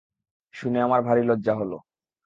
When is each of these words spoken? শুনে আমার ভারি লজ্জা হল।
শুনে 0.53 0.79
আমার 0.81 1.01
ভারি 1.01 1.23
লজ্জা 1.23 1.53
হল। 1.55 1.71